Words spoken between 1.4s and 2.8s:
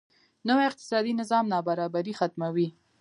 نابرابري ختموي.